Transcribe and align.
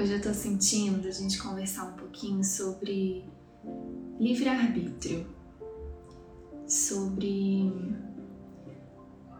Hoje 0.00 0.12
eu 0.12 0.22
tô 0.22 0.32
sentindo 0.32 1.02
da 1.02 1.10
gente 1.10 1.42
conversar 1.42 1.86
um 1.86 1.94
pouquinho 1.94 2.44
sobre 2.44 3.24
livre-arbítrio, 4.20 5.26
sobre, 6.68 7.72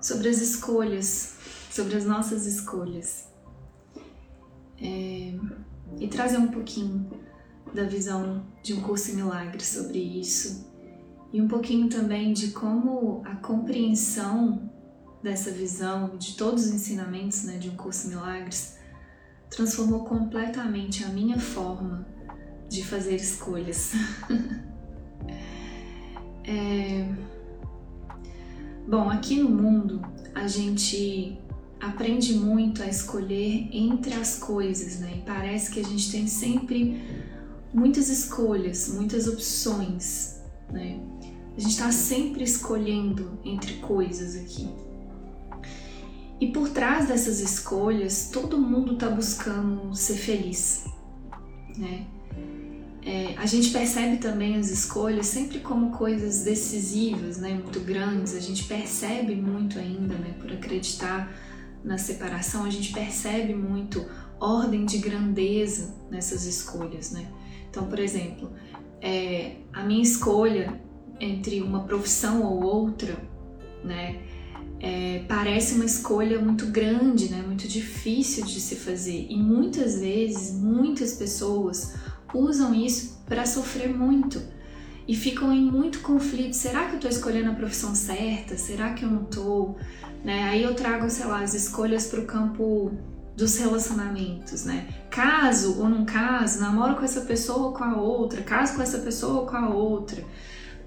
sobre 0.02 0.28
as 0.28 0.40
escolhas, 0.40 1.36
sobre 1.70 1.96
as 1.96 2.04
nossas 2.04 2.44
escolhas. 2.44 3.28
É, 4.82 5.32
e 6.00 6.08
trazer 6.08 6.38
um 6.38 6.48
pouquinho 6.48 7.08
da 7.72 7.84
visão 7.84 8.44
de 8.60 8.74
um 8.74 8.80
curso 8.80 9.12
em 9.12 9.14
milagres 9.14 9.68
sobre 9.68 10.00
isso 10.00 10.68
e 11.32 11.40
um 11.40 11.46
pouquinho 11.46 11.88
também 11.88 12.32
de 12.32 12.50
como 12.50 13.22
a 13.24 13.36
compreensão 13.36 14.68
dessa 15.22 15.52
visão 15.52 16.16
de 16.16 16.36
todos 16.36 16.64
os 16.64 16.72
ensinamentos 16.72 17.44
né, 17.44 17.58
de 17.58 17.70
um 17.70 17.76
curso 17.76 18.08
em 18.08 18.10
milagres 18.10 18.77
transformou 19.50 20.04
completamente 20.04 21.04
a 21.04 21.08
minha 21.08 21.38
forma 21.38 22.06
de 22.68 22.84
fazer 22.84 23.16
escolhas. 23.16 23.92
é... 26.44 27.08
Bom, 28.86 29.10
aqui 29.10 29.36
no 29.36 29.50
mundo 29.50 30.00
a 30.34 30.46
gente 30.46 31.38
aprende 31.80 32.34
muito 32.34 32.82
a 32.82 32.86
escolher 32.86 33.68
entre 33.72 34.14
as 34.14 34.38
coisas, 34.38 35.00
né? 35.00 35.18
E 35.18 35.22
parece 35.22 35.70
que 35.70 35.80
a 35.80 35.84
gente 35.84 36.10
tem 36.10 36.26
sempre 36.26 37.00
muitas 37.72 38.08
escolhas, 38.08 38.88
muitas 38.88 39.28
opções, 39.28 40.40
né? 40.70 41.00
A 41.56 41.60
gente 41.60 41.72
está 41.72 41.90
sempre 41.90 42.44
escolhendo 42.44 43.38
entre 43.44 43.74
coisas 43.74 44.36
aqui. 44.36 44.68
E 46.40 46.46
por 46.48 46.68
trás 46.68 47.08
dessas 47.08 47.40
escolhas, 47.40 48.30
todo 48.32 48.58
mundo 48.58 48.94
está 48.94 49.08
buscando 49.08 49.94
ser 49.94 50.14
feliz, 50.14 50.84
né? 51.76 52.06
É, 53.02 53.34
a 53.38 53.46
gente 53.46 53.70
percebe 53.70 54.18
também 54.18 54.56
as 54.56 54.70
escolhas 54.70 55.26
sempre 55.26 55.60
como 55.60 55.92
coisas 55.92 56.44
decisivas, 56.44 57.38
né, 57.38 57.54
muito 57.54 57.80
grandes. 57.80 58.34
A 58.34 58.40
gente 58.40 58.64
percebe 58.64 59.34
muito 59.34 59.78
ainda, 59.78 60.14
né, 60.14 60.34
por 60.38 60.52
acreditar 60.52 61.32
na 61.82 61.96
separação, 61.96 62.64
a 62.64 62.70
gente 62.70 62.92
percebe 62.92 63.54
muito 63.54 64.04
ordem 64.38 64.84
de 64.84 64.98
grandeza 64.98 65.94
nessas 66.10 66.44
escolhas, 66.44 67.10
né? 67.10 67.26
Então, 67.70 67.86
por 67.86 67.98
exemplo, 67.98 68.52
é, 69.00 69.56
a 69.72 69.82
minha 69.84 70.02
escolha 70.02 70.80
entre 71.20 71.62
uma 71.62 71.84
profissão 71.84 72.42
ou 72.42 72.62
outra, 72.62 73.16
né? 73.82 74.20
É, 74.80 75.24
parece 75.28 75.74
uma 75.74 75.84
escolha 75.84 76.40
muito 76.40 76.66
grande, 76.66 77.28
né? 77.30 77.42
muito 77.44 77.66
difícil 77.66 78.44
de 78.44 78.60
se 78.60 78.76
fazer. 78.76 79.26
E 79.28 79.36
muitas 79.36 79.98
vezes, 79.98 80.54
muitas 80.54 81.14
pessoas 81.14 81.94
usam 82.32 82.74
isso 82.74 83.18
para 83.26 83.44
sofrer 83.44 83.88
muito 83.88 84.40
e 85.06 85.16
ficam 85.16 85.52
em 85.52 85.64
muito 85.64 86.00
conflito. 86.00 86.54
Será 86.54 86.84
que 86.86 86.92
eu 86.92 86.96
estou 86.96 87.10
escolhendo 87.10 87.50
a 87.50 87.54
profissão 87.54 87.94
certa? 87.94 88.56
Será 88.56 88.92
que 88.92 89.04
eu 89.04 89.10
não 89.10 89.22
estou? 89.22 89.76
Né? 90.24 90.44
Aí 90.44 90.62
eu 90.62 90.74
trago, 90.74 91.08
sei 91.10 91.26
lá, 91.26 91.42
as 91.42 91.54
escolhas 91.54 92.06
para 92.06 92.20
o 92.20 92.26
campo 92.26 92.92
dos 93.36 93.56
relacionamentos, 93.56 94.64
né? 94.64 94.88
Caso 95.08 95.78
ou 95.78 95.88
não 95.88 96.04
caso, 96.04 96.60
namoro 96.60 96.96
com 96.96 97.04
essa 97.04 97.20
pessoa 97.20 97.68
ou 97.68 97.72
com 97.72 97.84
a 97.84 97.96
outra, 97.96 98.42
caso 98.42 98.74
com 98.74 98.82
essa 98.82 98.98
pessoa 98.98 99.42
ou 99.42 99.46
com 99.46 99.56
a 99.56 99.68
outra 99.68 100.24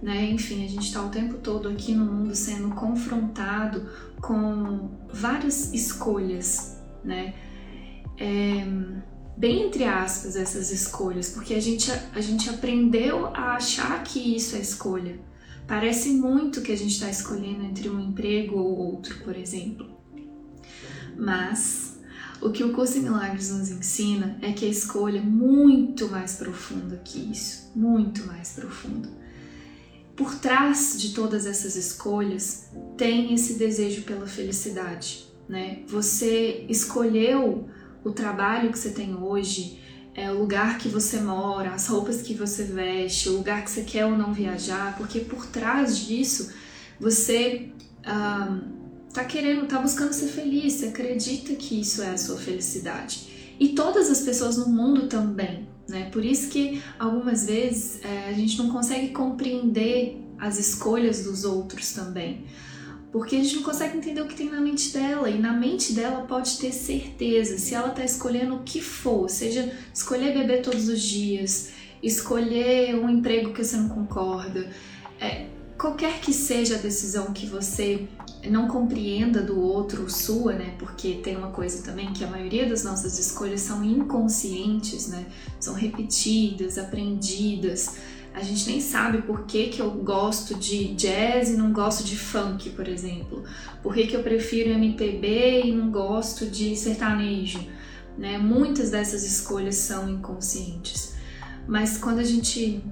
né? 0.01 0.31
Enfim, 0.31 0.65
a 0.65 0.67
gente 0.67 0.87
está 0.87 1.01
o 1.03 1.09
tempo 1.09 1.37
todo 1.37 1.69
aqui 1.69 1.93
no 1.93 2.05
mundo 2.05 2.35
sendo 2.35 2.69
confrontado 2.69 3.87
com 4.19 4.89
várias 5.13 5.73
escolhas, 5.73 6.77
né? 7.03 7.35
É, 8.17 8.65
bem 9.37 9.63
entre 9.67 9.83
aspas 9.83 10.35
essas 10.35 10.71
escolhas, 10.71 11.29
porque 11.29 11.53
a 11.53 11.59
gente, 11.59 11.91
a 11.91 12.21
gente 12.21 12.49
aprendeu 12.49 13.27
a 13.27 13.55
achar 13.55 14.03
que 14.03 14.35
isso 14.35 14.55
é 14.55 14.59
escolha. 14.59 15.19
Parece 15.67 16.09
muito 16.09 16.61
que 16.61 16.71
a 16.71 16.77
gente 16.77 16.91
está 16.91 17.09
escolhendo 17.09 17.63
entre 17.63 17.87
um 17.87 17.99
emprego 17.99 18.57
ou 18.57 18.77
outro, 18.77 19.19
por 19.23 19.37
exemplo. 19.37 19.89
Mas 21.15 21.99
o 22.41 22.49
que 22.49 22.63
o 22.63 22.73
curso 22.73 22.97
em 22.97 23.03
milagres 23.03 23.51
nos 23.51 23.69
ensina 23.69 24.37
é 24.41 24.51
que 24.51 24.65
a 24.65 24.69
escolha 24.69 25.19
é 25.19 25.21
muito 25.21 26.09
mais 26.09 26.35
profunda 26.35 26.99
que 27.05 27.19
isso, 27.31 27.71
muito 27.75 28.25
mais 28.25 28.53
profunda 28.53 29.20
por 30.15 30.35
trás 30.35 30.95
de 30.97 31.13
todas 31.13 31.45
essas 31.45 31.75
escolhas 31.75 32.69
tem 32.97 33.33
esse 33.33 33.55
desejo 33.55 34.03
pela 34.03 34.27
felicidade, 34.27 35.25
né? 35.47 35.79
Você 35.87 36.65
escolheu 36.69 37.67
o 38.03 38.11
trabalho 38.11 38.71
que 38.71 38.79
você 38.79 38.89
tem 38.91 39.15
hoje, 39.15 39.79
é, 40.13 40.31
o 40.31 40.39
lugar 40.39 40.77
que 40.77 40.89
você 40.89 41.19
mora, 41.19 41.71
as 41.71 41.87
roupas 41.87 42.21
que 42.21 42.33
você 42.33 42.63
veste, 42.63 43.29
o 43.29 43.37
lugar 43.37 43.63
que 43.63 43.71
você 43.71 43.83
quer 43.83 44.05
ou 44.05 44.17
não 44.17 44.33
viajar, 44.33 44.97
porque 44.97 45.21
por 45.21 45.45
trás 45.47 45.97
disso 45.97 46.51
você 46.99 47.69
ah, 48.03 48.59
tá 49.13 49.23
querendo, 49.23 49.65
tá 49.67 49.79
buscando 49.79 50.13
ser 50.13 50.27
feliz, 50.27 50.73
você 50.73 50.87
acredita 50.87 51.55
que 51.55 51.79
isso 51.79 52.01
é 52.01 52.09
a 52.09 52.17
sua 52.17 52.37
felicidade. 52.37 53.55
E 53.59 53.69
todas 53.69 54.09
as 54.09 54.21
pessoas 54.21 54.57
no 54.57 54.67
mundo 54.67 55.07
também 55.07 55.70
né? 55.87 56.09
Por 56.11 56.23
isso 56.23 56.49
que 56.49 56.81
algumas 56.97 57.45
vezes 57.45 58.03
é, 58.03 58.29
a 58.29 58.33
gente 58.33 58.57
não 58.57 58.69
consegue 58.69 59.09
compreender 59.09 60.17
as 60.39 60.57
escolhas 60.57 61.23
dos 61.23 61.43
outros 61.43 61.93
também, 61.93 62.45
porque 63.11 63.35
a 63.35 63.39
gente 63.39 63.57
não 63.57 63.63
consegue 63.63 63.97
entender 63.97 64.21
o 64.21 64.27
que 64.27 64.35
tem 64.35 64.49
na 64.49 64.61
mente 64.61 64.91
dela 64.91 65.29
e 65.29 65.37
na 65.37 65.53
mente 65.53 65.93
dela 65.93 66.21
pode 66.21 66.57
ter 66.57 66.71
certeza 66.71 67.57
se 67.57 67.75
ela 67.75 67.89
está 67.89 68.03
escolhendo 68.03 68.55
o 68.55 68.63
que 68.63 68.81
for, 68.81 69.29
seja 69.29 69.71
escolher 69.93 70.33
beber 70.33 70.61
todos 70.61 70.87
os 70.87 71.01
dias, 71.01 71.71
escolher 72.01 72.95
um 72.95 73.09
emprego 73.09 73.53
que 73.53 73.63
você 73.63 73.77
não 73.77 73.89
concorda, 73.89 74.69
é, 75.19 75.47
qualquer 75.81 76.19
que 76.19 76.31
seja 76.31 76.75
a 76.75 76.77
decisão 76.77 77.33
que 77.33 77.47
você 77.47 78.07
não 78.47 78.67
compreenda 78.67 79.41
do 79.41 79.59
outro 79.59 80.07
sua, 80.11 80.53
né? 80.53 80.75
Porque 80.77 81.15
tem 81.23 81.35
uma 81.35 81.49
coisa 81.49 81.81
também 81.81 82.13
que 82.13 82.23
a 82.23 82.27
maioria 82.27 82.69
das 82.69 82.83
nossas 82.83 83.17
escolhas 83.17 83.61
são 83.61 83.83
inconscientes, 83.83 85.07
né? 85.07 85.25
São 85.59 85.73
repetidas, 85.73 86.77
aprendidas. 86.77 87.95
A 88.31 88.43
gente 88.43 88.69
nem 88.69 88.79
sabe 88.79 89.23
por 89.23 89.47
que, 89.47 89.69
que 89.69 89.81
eu 89.81 89.89
gosto 89.89 90.53
de 90.53 90.93
jazz 90.93 91.49
e 91.49 91.57
não 91.57 91.73
gosto 91.73 92.03
de 92.03 92.15
funk, 92.15 92.69
por 92.69 92.87
exemplo. 92.87 93.43
Por 93.81 93.95
que, 93.95 94.05
que 94.05 94.15
eu 94.15 94.21
prefiro 94.21 94.69
MPB 94.69 95.63
e 95.65 95.71
não 95.71 95.89
gosto 95.89 96.45
de 96.45 96.75
sertanejo, 96.75 97.67
né? 98.19 98.37
Muitas 98.37 98.91
dessas 98.91 99.23
escolhas 99.23 99.77
são 99.77 100.07
inconscientes. 100.07 101.15
Mas 101.67 101.97
quando 101.97 102.19
a 102.19 102.23
gente 102.23 102.83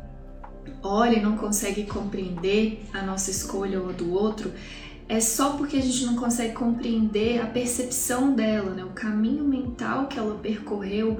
olha 0.81 1.17
e 1.17 1.21
não 1.21 1.37
consegue 1.37 1.83
compreender 1.85 2.85
a 2.93 3.01
nossa 3.01 3.31
escolha 3.31 3.79
ou 3.79 3.89
a 3.89 3.91
do 3.91 4.13
outro, 4.13 4.51
é 5.07 5.19
só 5.19 5.51
porque 5.51 5.77
a 5.77 5.81
gente 5.81 6.05
não 6.05 6.15
consegue 6.15 6.53
compreender 6.53 7.41
a 7.41 7.47
percepção 7.47 8.33
dela, 8.33 8.71
né? 8.71 8.83
o 8.83 8.89
caminho 8.89 9.43
mental 9.43 10.07
que 10.07 10.19
ela 10.19 10.35
percorreu 10.35 11.19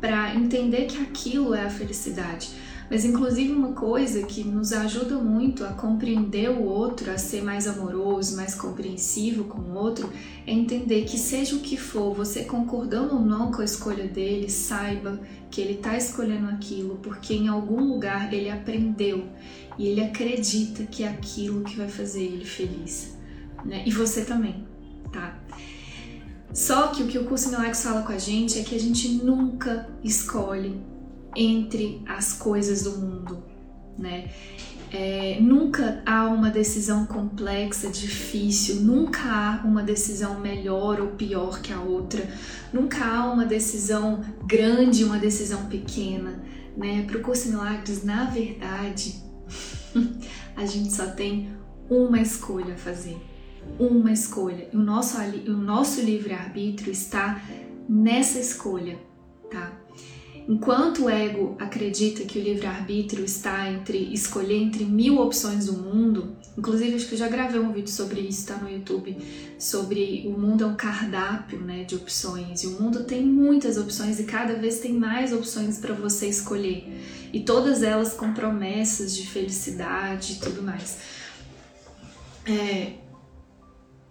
para 0.00 0.34
entender 0.34 0.86
que 0.86 1.00
aquilo 1.00 1.54
é 1.54 1.64
a 1.64 1.70
felicidade. 1.70 2.50
Mas, 2.90 3.04
inclusive, 3.04 3.52
uma 3.52 3.72
coisa 3.72 4.22
que 4.24 4.42
nos 4.42 4.72
ajuda 4.72 5.16
muito 5.16 5.64
a 5.64 5.68
compreender 5.68 6.50
o 6.50 6.64
outro, 6.64 7.10
a 7.10 7.18
ser 7.18 7.42
mais 7.42 7.68
amoroso, 7.68 8.36
mais 8.36 8.54
compreensivo 8.54 9.44
com 9.44 9.60
o 9.60 9.74
outro, 9.74 10.10
é 10.46 10.52
entender 10.52 11.04
que, 11.04 11.16
seja 11.16 11.54
o 11.54 11.60
que 11.60 11.76
for, 11.76 12.12
você 12.12 12.44
concordando 12.44 13.14
ou 13.14 13.20
não 13.20 13.52
com 13.52 13.62
a 13.62 13.64
escolha 13.64 14.08
dele, 14.08 14.50
saiba 14.50 15.20
que 15.50 15.60
ele 15.60 15.74
está 15.74 15.96
escolhendo 15.96 16.48
aquilo 16.48 16.96
porque 16.96 17.34
em 17.34 17.48
algum 17.48 17.82
lugar 17.82 18.32
ele 18.32 18.50
aprendeu 18.50 19.24
e 19.78 19.88
ele 19.88 20.02
acredita 20.02 20.84
que 20.84 21.02
é 21.02 21.08
aquilo 21.08 21.64
que 21.64 21.76
vai 21.76 21.88
fazer 21.88 22.22
ele 22.22 22.44
feliz 22.44 23.20
né? 23.64 23.82
E 23.86 23.90
você 23.90 24.24
também, 24.24 24.66
tá? 25.12 25.38
Só 26.52 26.88
que 26.88 27.02
o 27.02 27.06
que 27.06 27.18
o 27.18 27.24
curso 27.24 27.50
Milagres 27.50 27.82
fala 27.82 28.02
com 28.02 28.12
a 28.12 28.18
gente 28.18 28.58
é 28.58 28.62
que 28.62 28.74
a 28.74 28.80
gente 28.80 29.08
nunca 29.08 29.88
escolhe 30.02 30.80
entre 31.34 32.02
as 32.06 32.32
coisas 32.32 32.82
do 32.84 32.98
mundo, 32.98 33.42
né? 33.98 34.30
É, 34.92 35.38
nunca 35.40 36.02
há 36.04 36.26
uma 36.26 36.50
decisão 36.50 37.06
complexa, 37.06 37.88
difícil, 37.88 38.76
nunca 38.80 39.20
há 39.22 39.64
uma 39.64 39.84
decisão 39.84 40.40
melhor 40.40 41.00
ou 41.00 41.08
pior 41.08 41.62
que 41.62 41.72
a 41.72 41.80
outra, 41.80 42.28
nunca 42.72 43.04
há 43.04 43.30
uma 43.30 43.44
decisão 43.44 44.20
grande, 44.44 45.04
uma 45.04 45.18
decisão 45.18 45.66
pequena, 45.66 46.42
né? 46.76 47.04
Para 47.06 47.18
o 47.18 47.22
curso 47.22 47.48
Milagres, 47.48 48.02
na 48.02 48.24
verdade, 48.24 49.22
a 50.56 50.66
gente 50.66 50.92
só 50.92 51.06
tem 51.06 51.50
uma 51.88 52.20
escolha 52.20 52.74
a 52.74 52.78
fazer 52.78 53.16
uma 53.78 54.12
escolha. 54.12 54.68
E 54.72 54.76
o 54.76 54.80
nosso, 54.80 55.18
o 55.18 55.52
nosso 55.52 56.00
livre-arbítrio 56.00 56.92
está 56.92 57.40
nessa 57.88 58.38
escolha, 58.38 58.98
tá? 59.50 59.72
Enquanto 60.48 61.04
o 61.04 61.10
ego 61.10 61.56
acredita 61.58 62.24
que 62.24 62.38
o 62.38 62.42
livre-arbítrio 62.42 63.24
está 63.24 63.70
entre 63.70 63.98
escolher 64.12 64.56
entre 64.56 64.84
mil 64.84 65.18
opções 65.18 65.66
do 65.66 65.74
mundo, 65.74 66.36
inclusive 66.58 66.96
acho 66.96 67.06
que 67.06 67.14
eu 67.14 67.18
já 67.18 67.28
gravei 67.28 67.60
um 67.60 67.72
vídeo 67.72 67.90
sobre 67.90 68.20
isso, 68.20 68.46
tá 68.46 68.56
no 68.56 68.68
YouTube, 68.68 69.16
sobre 69.58 70.24
o 70.26 70.38
mundo 70.38 70.64
é 70.64 70.66
um 70.66 70.74
cardápio 70.74 71.60
né, 71.60 71.84
de 71.84 71.94
opções, 71.94 72.62
e 72.62 72.66
o 72.66 72.80
mundo 72.80 73.04
tem 73.04 73.24
muitas 73.24 73.76
opções 73.76 74.18
e 74.18 74.24
cada 74.24 74.54
vez 74.54 74.80
tem 74.80 74.92
mais 74.92 75.32
opções 75.32 75.78
para 75.78 75.94
você 75.94 76.26
escolher, 76.26 76.84
e 77.32 77.40
todas 77.40 77.82
elas 77.82 78.14
com 78.14 78.32
promessas 78.32 79.14
de 79.16 79.26
felicidade 79.26 80.32
e 80.32 80.36
tudo 80.36 80.62
mais. 80.62 80.98
É, 82.46 82.94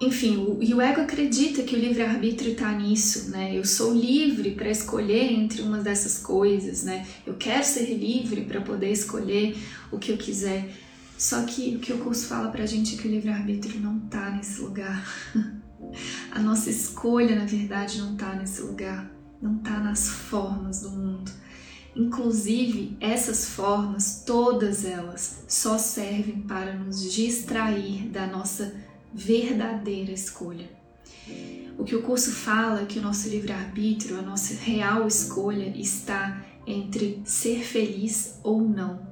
enfim, 0.01 0.37
o, 0.37 0.63
e 0.63 0.73
o 0.73 0.79
ego 0.79 1.01
acredita 1.01 1.61
que 1.63 1.75
o 1.75 1.79
livre-arbítrio 1.79 2.53
está 2.53 2.71
nisso, 2.71 3.29
né? 3.31 3.57
Eu 3.57 3.65
sou 3.65 3.93
livre 3.93 4.51
para 4.51 4.69
escolher 4.69 5.33
entre 5.33 5.61
uma 5.61 5.79
dessas 5.79 6.17
coisas, 6.19 6.83
né? 6.83 7.05
Eu 7.25 7.33
quero 7.33 7.65
ser 7.65 7.93
livre 7.93 8.45
para 8.45 8.61
poder 8.61 8.91
escolher 8.91 9.57
o 9.91 9.99
que 9.99 10.11
eu 10.11 10.17
quiser. 10.17 10.73
Só 11.17 11.43
que 11.43 11.75
o 11.75 11.79
que 11.79 11.91
o 11.91 11.97
curso 11.97 12.27
fala 12.27 12.49
pra 12.49 12.65
gente 12.65 12.95
é 12.95 12.97
que 12.97 13.07
o 13.09 13.11
livre-arbítrio 13.11 13.81
não 13.81 13.99
tá 13.99 14.31
nesse 14.31 14.61
lugar. 14.61 15.05
A 16.31 16.39
nossa 16.39 16.69
escolha, 16.69 17.35
na 17.35 17.45
verdade, 17.45 17.99
não 17.99 18.15
tá 18.15 18.33
nesse 18.35 18.61
lugar. 18.61 19.11
Não 19.41 19.57
tá 19.57 19.79
nas 19.79 20.07
formas 20.07 20.81
do 20.81 20.91
mundo. 20.91 21.29
Inclusive, 21.93 22.95
essas 23.01 23.49
formas, 23.49 24.23
todas 24.25 24.85
elas, 24.85 25.43
só 25.47 25.77
servem 25.77 26.41
para 26.41 26.73
nos 26.73 27.11
distrair 27.11 28.07
da 28.09 28.27
nossa 28.27 28.73
verdadeira 29.13 30.11
escolha. 30.11 30.69
O 31.77 31.83
que 31.83 31.95
o 31.95 32.01
curso 32.01 32.31
fala 32.31 32.81
é 32.81 32.85
que 32.85 32.99
o 32.99 33.01
nosso 33.01 33.29
livre-arbítrio, 33.29 34.19
a 34.19 34.21
nossa 34.21 34.53
real 34.53 35.07
escolha 35.07 35.69
está 35.77 36.45
entre 36.67 37.21
ser 37.25 37.63
feliz 37.63 38.39
ou 38.43 38.61
não. 38.61 39.07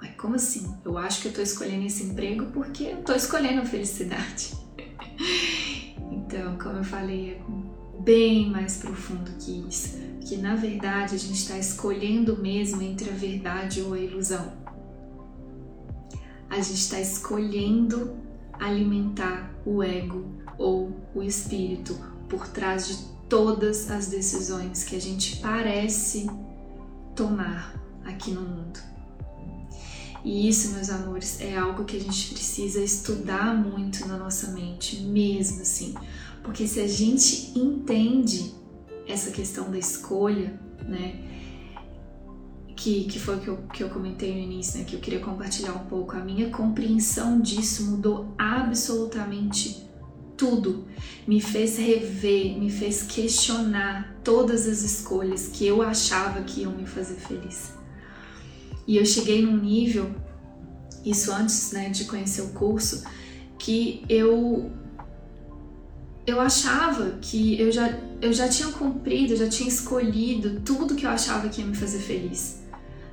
Mas 0.00 0.14
como 0.16 0.34
assim? 0.34 0.74
Eu 0.84 0.96
acho 0.96 1.20
que 1.20 1.28
eu 1.28 1.30
estou 1.30 1.44
escolhendo 1.44 1.86
esse 1.86 2.04
emprego 2.04 2.46
porque 2.52 2.84
eu 2.84 3.00
estou 3.00 3.16
escolhendo 3.16 3.62
a 3.62 3.64
felicidade. 3.64 4.52
então, 6.12 6.58
como 6.58 6.78
eu 6.78 6.84
falei, 6.84 7.32
é 7.32 8.02
bem 8.02 8.50
mais 8.50 8.78
profundo 8.78 9.30
que 9.38 9.66
isso. 9.68 9.98
Que 10.26 10.36
na 10.36 10.54
verdade 10.54 11.14
a 11.14 11.18
gente 11.18 11.34
está 11.34 11.58
escolhendo 11.58 12.36
mesmo 12.36 12.82
entre 12.82 13.10
a 13.10 13.14
verdade 13.14 13.80
ou 13.82 13.94
a 13.94 13.98
ilusão 13.98 14.59
a 16.50 16.56
gente 16.56 16.74
está 16.74 17.00
escolhendo 17.00 18.18
alimentar 18.52 19.54
o 19.64 19.82
ego 19.82 20.26
ou 20.58 20.92
o 21.14 21.22
espírito 21.22 21.98
por 22.28 22.48
trás 22.48 22.88
de 22.88 22.96
todas 23.28 23.90
as 23.90 24.08
decisões 24.08 24.84
que 24.84 24.96
a 24.96 25.00
gente 25.00 25.36
parece 25.36 26.28
tomar 27.14 27.80
aqui 28.04 28.32
no 28.32 28.42
mundo. 28.42 28.80
E 30.22 30.48
isso, 30.48 30.74
meus 30.74 30.90
amores, 30.90 31.40
é 31.40 31.56
algo 31.56 31.84
que 31.84 31.96
a 31.96 32.00
gente 32.00 32.34
precisa 32.34 32.80
estudar 32.80 33.54
muito 33.54 34.06
na 34.06 34.18
nossa 34.18 34.50
mente, 34.50 35.00
mesmo 35.00 35.62
assim. 35.62 35.94
Porque 36.42 36.66
se 36.66 36.80
a 36.80 36.86
gente 36.86 37.58
entende 37.58 38.54
essa 39.06 39.30
questão 39.30 39.70
da 39.70 39.78
escolha, 39.78 40.60
né? 40.86 41.39
Que, 42.80 43.04
que 43.04 43.18
foi 43.18 43.36
o 43.36 43.40
que 43.40 43.48
eu, 43.48 43.56
que 43.74 43.82
eu 43.84 43.90
comentei 43.90 44.32
no 44.32 44.38
início, 44.38 44.78
né, 44.78 44.86
que 44.86 44.96
eu 44.96 45.00
queria 45.00 45.20
compartilhar 45.20 45.72
um 45.74 45.84
pouco. 45.84 46.16
A 46.16 46.20
minha 46.20 46.48
compreensão 46.48 47.38
disso 47.38 47.84
mudou 47.90 48.34
absolutamente 48.38 49.86
tudo. 50.34 50.86
Me 51.28 51.42
fez 51.42 51.76
rever, 51.76 52.58
me 52.58 52.70
fez 52.70 53.02
questionar 53.02 54.18
todas 54.24 54.66
as 54.66 54.80
escolhas 54.82 55.48
que 55.48 55.66
eu 55.66 55.82
achava 55.82 56.40
que 56.40 56.62
iam 56.62 56.72
me 56.72 56.86
fazer 56.86 57.16
feliz. 57.16 57.74
E 58.86 58.96
eu 58.96 59.04
cheguei 59.04 59.42
num 59.42 59.58
nível, 59.58 60.10
isso 61.04 61.30
antes 61.30 61.72
né, 61.72 61.90
de 61.90 62.06
conhecer 62.06 62.40
o 62.40 62.48
curso, 62.48 63.04
que 63.58 64.02
eu 64.08 64.72
eu 66.26 66.40
achava 66.40 67.18
que 67.20 67.60
eu 67.60 67.70
já, 67.72 67.98
eu 68.22 68.32
já 68.32 68.48
tinha 68.48 68.68
cumprido, 68.68 69.34
eu 69.34 69.36
já 69.36 69.48
tinha 69.48 69.68
escolhido 69.68 70.60
tudo 70.60 70.94
que 70.94 71.04
eu 71.04 71.10
achava 71.10 71.48
que 71.48 71.60
ia 71.60 71.66
me 71.66 71.74
fazer 71.74 71.98
feliz 71.98 72.59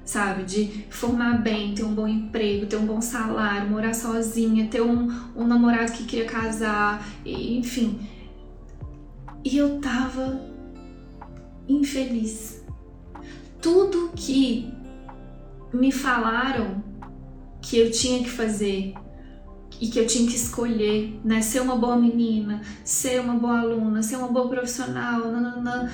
sabe? 0.08 0.44
De 0.44 0.86
formar 0.90 1.42
bem, 1.42 1.76
ter 1.76 1.84
um 1.84 1.94
bom 1.94 2.08
emprego, 2.08 2.66
ter 2.66 2.78
um 2.78 2.86
bom 2.86 3.02
salário, 3.02 3.70
morar 3.70 3.94
sozinha, 3.94 4.68
ter 4.68 4.82
um, 4.82 5.12
um 5.36 5.46
namorado 5.46 5.92
que 5.92 6.06
queria 6.06 6.26
casar, 6.26 7.06
enfim. 7.26 8.00
E 9.44 9.58
eu 9.58 9.80
tava 9.82 10.42
infeliz. 11.68 12.66
Tudo 13.62 14.12
que 14.16 14.72
me 15.74 15.92
falaram 15.92 16.82
que 17.62 17.78
eu 17.78 17.92
tinha 17.92 18.24
que 18.24 18.30
fazer 18.30 18.94
e 19.82 19.90
que 19.90 20.00
eu 20.00 20.08
tinha 20.08 20.28
que 20.28 20.36
escolher, 20.36 21.20
né? 21.24 21.42
Ser 21.42 21.60
uma 21.60 21.76
boa 21.76 21.98
menina, 21.98 22.62
ser 22.84 23.20
uma 23.20 23.36
boa 23.36 23.60
aluna, 23.60 24.02
ser 24.02 24.16
uma 24.16 24.30
boa 24.30 24.48
profissional, 24.48 25.30
nananã 25.30 25.90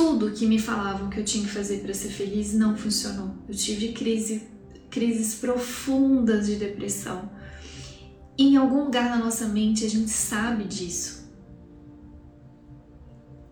tudo 0.00 0.30
que 0.30 0.46
me 0.46 0.58
falavam 0.58 1.10
que 1.10 1.20
eu 1.20 1.24
tinha 1.24 1.44
que 1.44 1.50
fazer 1.50 1.80
para 1.80 1.92
ser 1.92 2.08
feliz 2.08 2.54
não 2.54 2.74
funcionou. 2.74 3.34
Eu 3.46 3.54
tive 3.54 3.92
crise, 3.92 4.44
crises 4.88 5.34
profundas 5.34 6.46
de 6.46 6.56
depressão. 6.56 7.30
E 8.38 8.54
em 8.54 8.56
algum 8.56 8.84
lugar 8.84 9.10
na 9.10 9.18
nossa 9.18 9.46
mente 9.46 9.84
a 9.84 9.90
gente 9.90 10.10
sabe 10.10 10.64
disso. 10.64 11.30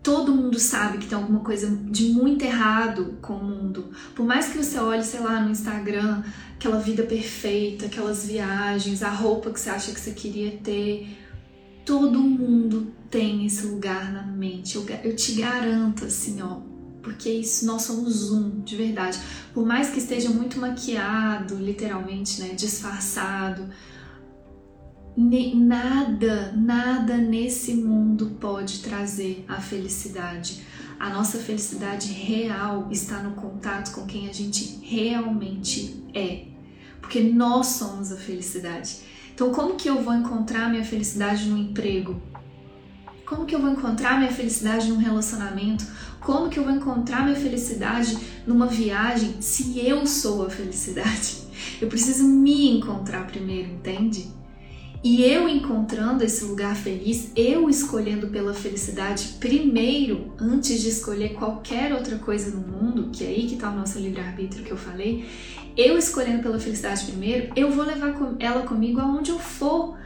Todo 0.01 0.33
mundo 0.33 0.57
sabe 0.57 0.97
que 0.97 1.05
tem 1.05 1.15
alguma 1.15 1.41
coisa 1.41 1.69
de 1.69 2.09
muito 2.09 2.43
errado 2.43 3.19
com 3.21 3.33
o 3.33 3.43
mundo. 3.43 3.91
Por 4.15 4.25
mais 4.25 4.47
que 4.47 4.57
você 4.57 4.79
olhe, 4.79 5.03
sei 5.03 5.19
lá, 5.19 5.39
no 5.41 5.51
Instagram, 5.51 6.23
aquela 6.55 6.79
vida 6.79 7.03
perfeita, 7.03 7.85
aquelas 7.85 8.25
viagens, 8.25 9.03
a 9.03 9.11
roupa 9.11 9.51
que 9.51 9.59
você 9.59 9.69
acha 9.69 9.91
que 9.91 9.99
você 9.99 10.13
queria 10.13 10.57
ter, 10.63 11.15
Todo 11.89 12.19
mundo 12.19 12.93
tem 13.09 13.47
esse 13.47 13.65
lugar 13.65 14.13
na 14.13 14.21
mente. 14.21 14.75
Eu, 14.75 14.85
eu 15.03 15.15
te 15.15 15.31
garanto, 15.31 16.05
assim, 16.05 16.39
ó, 16.39 16.57
porque 17.01 17.31
isso 17.31 17.65
nós 17.65 17.81
somos 17.81 18.31
um, 18.31 18.59
de 18.59 18.75
verdade. 18.75 19.17
Por 19.55 19.65
mais 19.65 19.89
que 19.89 19.97
esteja 19.97 20.29
muito 20.29 20.59
maquiado, 20.59 21.55
literalmente, 21.55 22.41
né, 22.41 22.49
disfarçado, 22.49 23.67
nada, 25.17 26.51
nada 26.55 27.17
nesse 27.17 27.73
mundo 27.73 28.37
pode 28.39 28.83
trazer 28.83 29.43
a 29.47 29.59
felicidade. 29.59 30.61
A 30.99 31.09
nossa 31.09 31.39
felicidade 31.39 32.13
real 32.13 32.87
está 32.91 33.19
no 33.23 33.31
contato 33.31 33.95
com 33.95 34.05
quem 34.05 34.29
a 34.29 34.31
gente 34.31 34.77
realmente 34.83 36.03
é, 36.13 36.45
porque 37.01 37.19
nós 37.19 37.65
somos 37.65 38.11
a 38.11 38.15
felicidade. 38.15 38.97
Então, 39.39 39.53
como 39.53 39.75
que 39.75 39.89
eu 39.89 40.01
vou 40.01 40.13
encontrar 40.13 40.69
minha 40.69 40.83
felicidade 40.83 41.47
no 41.47 41.57
emprego? 41.57 42.21
Como 43.25 43.45
que 43.45 43.55
eu 43.55 43.61
vou 43.61 43.71
encontrar 43.71 44.19
minha 44.19 44.33
felicidade 44.33 44.89
num 44.89 44.97
relacionamento? 44.97 45.87
Como 46.19 46.49
que 46.49 46.59
eu 46.59 46.65
vou 46.65 46.73
encontrar 46.73 47.23
minha 47.23 47.37
felicidade 47.37 48.17
numa 48.45 48.67
viagem 48.67 49.41
se 49.41 49.79
eu 49.79 50.05
sou 50.05 50.45
a 50.45 50.49
felicidade? 50.49 51.37
Eu 51.79 51.87
preciso 51.87 52.25
me 52.25 52.69
encontrar 52.69 53.27
primeiro, 53.27 53.69
entende? 53.69 54.29
E 55.01 55.23
eu 55.23 55.47
encontrando 55.47 56.25
esse 56.25 56.43
lugar 56.43 56.75
feliz, 56.75 57.31
eu 57.33 57.69
escolhendo 57.69 58.27
pela 58.27 58.53
felicidade 58.53 59.37
primeiro, 59.39 60.33
antes 60.37 60.81
de 60.81 60.89
escolher 60.89 61.35
qualquer 61.35 61.93
outra 61.93 62.17
coisa 62.17 62.51
no 62.51 62.59
mundo, 62.67 63.09
que 63.09 63.23
é 63.23 63.27
aí 63.27 63.47
que 63.47 63.53
está 63.53 63.71
o 63.71 63.75
nosso 63.77 63.97
livre-arbítrio 63.97 64.65
que 64.65 64.71
eu 64.71 64.77
falei, 64.77 65.25
eu 65.77 65.97
escolhendo 65.97 66.43
pela 66.43 66.59
felicidade 66.59 67.05
primeiro, 67.05 67.51
eu 67.55 67.71
vou 67.71 67.85
levar 67.85 68.13
ela 68.39 68.63
comigo 68.63 68.99
aonde 68.99 69.31
eu 69.31 69.39
for. 69.39 69.97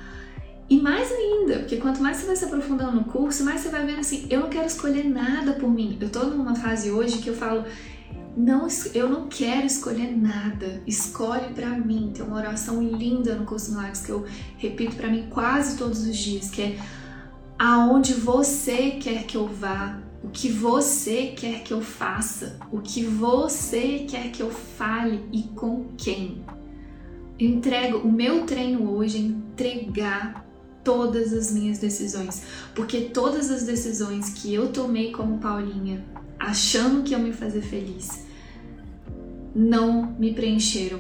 E 0.70 0.79
mais 0.79 1.12
ainda, 1.12 1.60
porque 1.60 1.77
quanto 1.77 2.01
mais 2.01 2.17
você 2.17 2.25
vai 2.25 2.36
se 2.36 2.46
aprofundando 2.46 2.93
no 2.93 3.03
curso, 3.03 3.43
mais 3.43 3.62
você 3.62 3.70
vai 3.70 3.86
vendo 3.86 4.00
assim, 4.00 4.25
eu 4.29 4.39
não 4.39 4.50
quero 4.50 4.65
escolher 4.65 5.03
nada 5.03 5.53
por 5.53 5.70
mim. 5.70 5.98
Eu 6.00 6.10
tô 6.10 6.24
numa 6.24 6.55
fase 6.55 6.89
hoje 6.89 7.20
que 7.20 7.29
eu 7.29 7.36
falo, 7.36 7.65
não, 8.36 8.67
eu 8.93 9.10
não 9.10 9.27
quero 9.27 9.65
escolher 9.65 10.15
nada. 10.15 10.82
Escolhe 10.88 11.53
para 11.53 11.70
mim. 11.70 12.12
Tem 12.13 12.25
uma 12.25 12.38
oração 12.38 12.82
linda 12.82 13.36
no 13.36 13.46
curso 13.46 13.72
Milagres 13.72 14.01
que 14.05 14.12
eu 14.12 14.25
repito 14.58 14.96
para 14.96 15.10
mim 15.10 15.27
quase 15.29 15.77
todos 15.77 16.08
os 16.08 16.15
dias, 16.17 16.50
que 16.50 16.62
é 16.62 16.79
aonde 17.60 18.13
você 18.13 18.91
quer 18.91 19.24
que 19.25 19.38
eu 19.38 19.48
vá, 19.48 20.00
o 20.24 20.30
que 20.30 20.50
você 20.50 21.34
quer 21.36 21.63
que 21.63 21.74
eu 21.74 21.82
faça, 21.82 22.58
o 22.72 22.80
que 22.80 23.03
você 23.03 24.06
quer 24.08 24.32
que 24.32 24.42
eu 24.42 24.50
fale 24.50 25.22
e 25.32 25.44
com 25.44 25.86
quem. 25.98 26.42
Eu 27.38 27.50
entrego 27.50 27.98
o 27.98 28.12
meu 28.12 28.46
treino 28.46 28.89
hoje 28.92 29.18
é 29.18 29.20
entregar 29.20 30.44
todas 30.84 31.34
as 31.34 31.51
minhas 31.51 31.77
decisões, 31.77 32.44
porque 32.74 33.01
todas 33.01 33.51
as 33.51 33.63
decisões 33.63 34.30
que 34.30 34.53
eu 34.53 34.70
tomei 34.70 35.12
como 35.12 35.39
Paulinha, 35.39 36.03
achando 36.39 37.03
que 37.03 37.12
iam 37.12 37.22
me 37.22 37.34
fazer 37.34 37.62
feliz, 37.62 38.25
não 39.53 40.13
me 40.18 40.34
preencheram, 40.34 41.00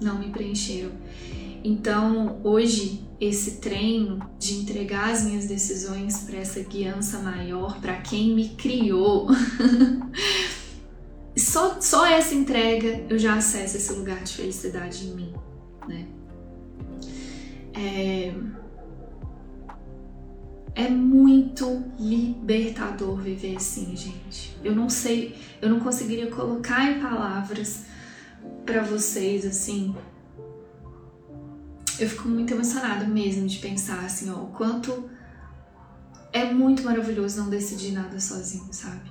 não 0.00 0.18
me 0.18 0.30
preencheram. 0.30 0.90
Então, 1.62 2.40
hoje 2.42 3.04
esse 3.20 3.56
treino 3.56 4.18
de 4.38 4.54
entregar 4.54 5.10
as 5.10 5.22
minhas 5.22 5.46
decisões 5.46 6.20
para 6.20 6.38
essa 6.38 6.60
guiança 6.60 7.18
maior, 7.18 7.78
para 7.80 8.00
quem 8.00 8.34
me 8.34 8.50
criou, 8.50 9.28
essa 12.04 12.34
entrega, 12.34 13.04
eu 13.08 13.18
já 13.18 13.34
acesso 13.34 13.76
esse 13.76 13.92
lugar 13.92 14.22
de 14.24 14.34
felicidade 14.34 15.06
em 15.06 15.14
mim, 15.14 15.34
né? 15.86 16.06
É, 17.74 18.34
é 20.74 20.88
muito 20.88 21.84
libertador 21.98 23.16
viver 23.16 23.56
assim, 23.56 23.94
gente. 23.96 24.56
Eu 24.64 24.74
não 24.74 24.88
sei, 24.88 25.36
eu 25.60 25.68
não 25.68 25.80
conseguiria 25.80 26.30
colocar 26.30 26.90
em 26.90 27.00
palavras 27.00 27.84
para 28.64 28.82
vocês 28.82 29.44
assim. 29.44 29.94
Eu 32.00 32.08
fico 32.08 32.28
muito 32.28 32.52
emocionada 32.52 33.04
mesmo 33.06 33.46
de 33.46 33.58
pensar 33.58 34.00
assim, 34.04 34.30
ó, 34.30 34.36
o 34.36 34.46
quanto 34.48 35.10
é 36.32 36.50
muito 36.52 36.82
maravilhoso 36.82 37.40
não 37.40 37.50
decidir 37.50 37.92
nada 37.92 38.18
sozinho, 38.18 38.72
sabe? 38.72 39.10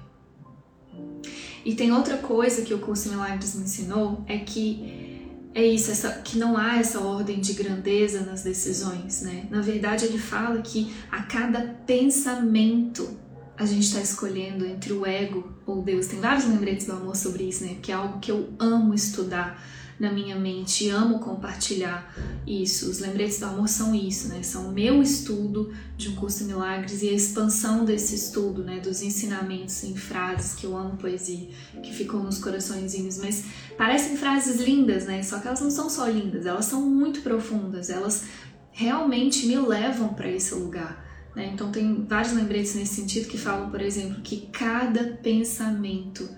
E 1.64 1.76
tem 1.76 1.92
outra 1.92 2.18
coisa 2.18 2.64
que 2.64 2.74
o 2.74 2.80
curso 2.80 3.10
Milagres 3.10 3.56
me 3.56 3.64
ensinou 3.64 4.24
é 4.28 4.40
que 4.40 5.20
é 5.54 5.66
isso, 5.66 5.92
essa, 5.92 6.10
que 6.22 6.38
não 6.38 6.58
há 6.58 6.78
essa 6.78 7.00
ordem 7.00 7.40
de 7.40 7.54
grandeza 7.54 8.22
nas 8.22 8.44
decisões, 8.44 9.22
né? 9.22 9.48
Na 9.50 9.62
verdade, 9.62 10.06
ele 10.06 10.18
fala 10.18 10.62
que 10.62 10.94
a 11.12 11.24
cada 11.24 11.62
pensamento 11.86 13.18
a 13.58 13.66
gente 13.66 13.84
está 13.84 14.00
escolhendo 14.00 14.66
entre 14.66 14.94
o 14.94 15.06
ego 15.06 15.54
ou 15.66 15.82
Deus. 15.82 16.08
Tem 16.08 16.20
vários 16.20 16.46
lembretes 16.46 16.86
do 16.86 16.94
amor 16.94 17.16
sobre 17.16 17.44
isso, 17.44 17.66
né? 17.66 17.78
Que 17.82 17.92
é 17.92 17.96
algo 17.96 18.20
que 18.20 18.32
eu 18.32 18.54
amo 18.58 18.94
estudar 18.94 19.62
na 20.00 20.12
minha 20.12 20.36
mente, 20.38 20.90
amo 20.90 21.20
compartilhar 21.20 22.16
isso. 22.48 22.90
Os 22.90 23.00
lembretes 23.00 23.40
do 23.40 23.48
amor 23.48 23.68
são 23.68 23.94
isso, 23.94 24.30
né? 24.30 24.42
São 24.42 24.70
o 24.70 24.72
meu 24.72 25.02
estudo 25.02 25.74
de 25.98 26.10
um 26.10 26.16
curso 26.16 26.40
de 26.40 26.46
milagres 26.46 27.04
e 27.04 27.10
a 27.10 27.14
expansão 27.14 27.84
desse 27.84 28.16
estudo, 28.16 28.64
né? 28.64 28.80
Dos 28.80 29.02
ensinamentos 29.02 29.84
em 29.84 29.96
frases 29.96 30.56
que 30.56 30.66
eu 30.66 30.78
amo 30.78 30.96
poesia, 30.96 31.50
que 31.84 31.94
ficam 31.94 32.24
nos 32.24 32.40
coraçõezinhos, 32.40 33.18
mas 33.18 33.44
parecem 33.78 34.16
frases 34.16 34.62
lindas, 34.62 35.06
né? 35.06 35.22
Só 35.22 35.40
que 35.40 35.48
elas 35.48 35.60
não 35.60 35.70
são 35.70 35.90
só 35.90 36.08
lindas, 36.08 36.46
elas 36.46 36.66
são 36.66 36.82
muito 36.82 37.22
profundas, 37.22 37.90
elas 37.90 38.24
realmente 38.72 39.46
me 39.46 39.58
levam 39.58 40.14
para 40.14 40.32
esse 40.32 40.56
lugar. 40.56 41.06
Né? 41.36 41.52
Então 41.54 41.72
tem 41.72 42.06
vários 42.06 42.34
lembretes 42.34 42.76
nesse 42.76 42.96
sentido 42.96 43.28
que 43.28 43.38
falam, 43.38 43.70
por 43.70 43.82
exemplo, 43.82 44.22
que 44.22 44.48
cada 44.48 45.18
pensamento 45.22 46.30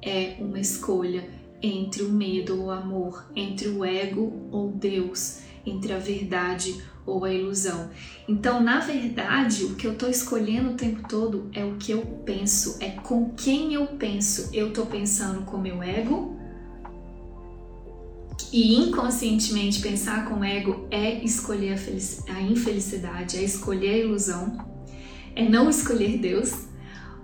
é 0.00 0.36
uma 0.38 0.60
escolha 0.60 1.37
entre 1.62 2.02
o 2.02 2.10
medo 2.10 2.60
ou 2.60 2.66
o 2.66 2.70
amor, 2.70 3.30
entre 3.34 3.68
o 3.68 3.84
ego 3.84 4.48
ou 4.50 4.70
Deus, 4.70 5.40
entre 5.66 5.92
a 5.92 5.98
verdade 5.98 6.82
ou 7.08 7.24
a 7.24 7.32
ilusão. 7.32 7.90
Então, 8.28 8.62
na 8.62 8.80
verdade, 8.80 9.64
o 9.64 9.74
que 9.74 9.86
eu 9.86 9.92
estou 9.92 10.08
escolhendo 10.08 10.70
o 10.70 10.74
tempo 10.74 11.08
todo 11.08 11.48
é 11.52 11.64
o 11.64 11.76
que 11.76 11.92
eu 11.92 12.02
penso, 12.24 12.76
é 12.80 12.90
com 12.90 13.30
quem 13.30 13.74
eu 13.74 13.86
penso. 13.86 14.50
Eu 14.52 14.68
estou 14.68 14.86
pensando 14.86 15.42
com 15.42 15.56
meu 15.56 15.82
ego. 15.82 16.36
E 18.52 18.76
inconscientemente 18.76 19.80
pensar 19.80 20.26
com 20.26 20.40
o 20.40 20.44
ego 20.44 20.86
é 20.90 21.22
escolher 21.22 21.74
a, 21.74 22.32
a 22.32 22.40
infelicidade, 22.40 23.36
é 23.36 23.42
escolher 23.42 23.90
a 23.90 23.98
ilusão, 23.98 24.56
é 25.34 25.46
não 25.46 25.68
escolher 25.68 26.18
Deus. 26.18 26.66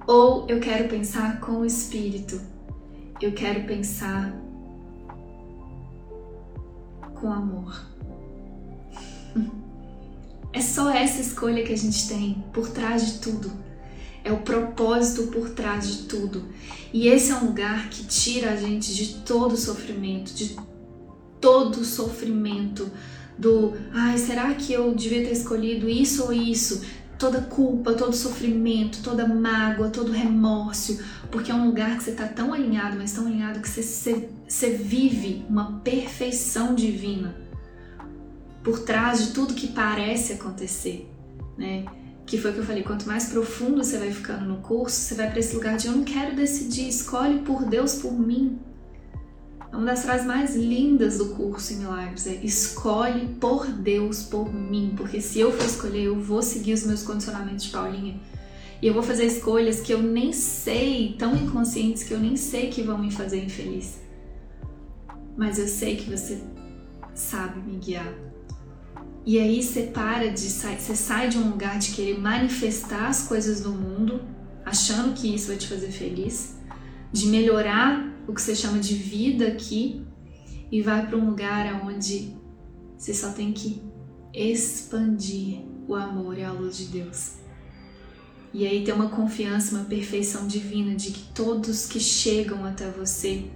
Ou 0.06 0.46
eu 0.48 0.60
quero 0.60 0.88
pensar 0.88 1.40
com 1.40 1.60
o 1.60 1.64
espírito, 1.64 2.38
eu 3.20 3.32
quero 3.32 3.64
pensar 3.64 4.34
com 7.14 7.32
amor. 7.32 7.94
É 10.52 10.60
só 10.60 10.90
essa 10.90 11.20
escolha 11.20 11.64
que 11.64 11.72
a 11.72 11.76
gente 11.76 12.06
tem 12.08 12.44
por 12.52 12.68
trás 12.68 13.06
de 13.06 13.18
tudo. 13.18 13.50
É 14.22 14.32
o 14.32 14.38
propósito 14.38 15.26
por 15.32 15.50
trás 15.50 15.88
de 15.88 16.02
tudo. 16.04 16.44
E 16.92 17.08
esse 17.08 17.32
é 17.32 17.34
um 17.34 17.46
lugar 17.46 17.88
que 17.90 18.04
tira 18.04 18.52
a 18.52 18.56
gente 18.56 18.94
de 18.94 19.16
todo 19.16 19.56
sofrimento, 19.56 20.32
de 20.32 20.56
todo 21.40 21.84
sofrimento 21.84 22.90
do, 23.36 23.74
ai, 23.92 24.16
será 24.16 24.54
que 24.54 24.72
eu 24.72 24.94
devia 24.94 25.24
ter 25.24 25.32
escolhido 25.32 25.88
isso 25.88 26.24
ou 26.24 26.32
isso? 26.32 26.82
Toda 27.18 27.40
culpa, 27.40 27.94
todo 27.94 28.14
sofrimento, 28.14 29.02
toda 29.02 29.26
mágoa, 29.26 29.88
todo 29.88 30.12
remorso, 30.12 31.02
porque 31.30 31.50
é 31.50 31.54
um 31.54 31.66
lugar 31.66 31.96
que 31.96 32.04
você 32.04 32.10
está 32.10 32.26
tão 32.26 32.52
alinhado, 32.52 32.96
mas 32.96 33.12
tão 33.12 33.26
alinhado 33.26 33.60
que 33.60 33.68
você, 33.68 33.82
você, 33.82 34.28
você 34.48 34.70
vive 34.70 35.44
uma 35.48 35.80
perfeição 35.80 36.74
divina 36.74 37.36
por 38.62 38.80
trás 38.80 39.26
de 39.26 39.32
tudo 39.32 39.54
que 39.54 39.68
parece 39.68 40.32
acontecer, 40.32 41.08
né? 41.56 41.84
Que 42.26 42.38
foi 42.38 42.50
o 42.50 42.54
que 42.54 42.60
eu 42.60 42.64
falei, 42.64 42.82
quanto 42.82 43.06
mais 43.06 43.26
profundo 43.26 43.84
você 43.84 43.98
vai 43.98 44.10
ficando 44.10 44.46
no 44.46 44.56
curso, 44.56 44.96
você 44.96 45.14
vai 45.14 45.30
para 45.30 45.38
esse 45.38 45.54
lugar 45.54 45.76
de 45.76 45.86
eu 45.86 45.92
não 45.92 46.04
quero 46.04 46.34
decidir, 46.34 46.88
escolhe 46.88 47.40
por 47.40 47.66
Deus 47.66 47.96
por 47.96 48.12
mim. 48.12 48.58
É 49.74 49.76
uma 49.76 49.86
das 49.86 50.04
frases 50.04 50.24
mais 50.24 50.54
lindas 50.54 51.18
do 51.18 51.30
curso 51.30 51.72
em 51.72 51.78
Milagres 51.78 52.28
é 52.28 52.34
escolhe 52.44 53.26
por 53.40 53.66
Deus 53.66 54.22
por 54.22 54.54
mim, 54.54 54.94
porque 54.96 55.20
se 55.20 55.40
eu 55.40 55.50
for 55.50 55.66
escolher, 55.66 56.04
eu 56.04 56.20
vou 56.20 56.42
seguir 56.42 56.74
os 56.74 56.84
meus 56.84 57.02
condicionamentos 57.02 57.64
de 57.64 57.70
Paulinha. 57.72 58.20
E 58.80 58.86
eu 58.86 58.94
vou 58.94 59.02
fazer 59.02 59.24
escolhas 59.24 59.80
que 59.80 59.92
eu 59.92 60.00
nem 60.00 60.32
sei, 60.32 61.16
tão 61.18 61.34
inconscientes 61.34 62.04
que 62.04 62.14
eu 62.14 62.20
nem 62.20 62.36
sei 62.36 62.70
que 62.70 62.82
vão 62.82 62.96
me 62.96 63.10
fazer 63.10 63.44
infeliz. 63.44 63.98
Mas 65.36 65.58
eu 65.58 65.66
sei 65.66 65.96
que 65.96 66.08
você 66.08 66.40
sabe 67.12 67.58
me 67.60 67.76
guiar. 67.76 68.14
E 69.26 69.40
aí 69.40 69.60
você 69.60 69.82
para 69.82 70.30
de 70.30 70.50
sair, 70.50 70.80
você 70.80 70.94
sai 70.94 71.28
de 71.28 71.36
um 71.36 71.50
lugar 71.50 71.80
de 71.80 71.90
querer 71.90 72.16
manifestar 72.20 73.08
as 73.08 73.26
coisas 73.26 73.60
do 73.60 73.70
mundo, 73.70 74.20
achando 74.64 75.14
que 75.14 75.34
isso 75.34 75.48
vai 75.48 75.56
te 75.56 75.66
fazer 75.66 75.90
feliz, 75.90 76.54
de 77.12 77.26
melhorar 77.26 78.13
o 78.26 78.34
que 78.34 78.40
você 78.40 78.54
chama 78.54 78.78
de 78.78 78.94
vida 78.94 79.48
aqui 79.48 80.04
e 80.70 80.82
vai 80.82 81.06
para 81.06 81.16
um 81.16 81.30
lugar 81.30 81.86
onde 81.86 82.34
você 82.96 83.12
só 83.12 83.32
tem 83.32 83.52
que 83.52 83.82
expandir 84.32 85.60
o 85.86 85.94
amor 85.94 86.38
e 86.38 86.42
a 86.42 86.52
luz 86.52 86.76
de 86.76 86.86
Deus. 86.86 87.34
E 88.52 88.66
aí 88.66 88.84
tem 88.84 88.94
uma 88.94 89.08
confiança, 89.08 89.74
uma 89.74 89.84
perfeição 89.84 90.46
divina 90.46 90.94
de 90.94 91.10
que 91.10 91.32
todos 91.34 91.86
que 91.86 91.98
chegam 91.98 92.64
até 92.64 92.88
você 92.90 93.50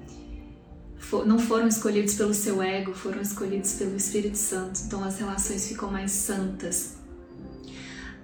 não 1.25 1.39
foram 1.39 1.69
escolhidos 1.69 2.15
pelo 2.15 2.35
seu 2.35 2.61
ego, 2.61 2.93
foram 2.93 3.21
escolhidos 3.23 3.75
pelo 3.75 3.97
Espírito 3.97 4.37
Santo. 4.37 4.81
Então 4.85 5.03
as 5.03 5.19
relações 5.19 5.69
ficam 5.69 5.91
mais 5.91 6.11
santas. 6.11 6.97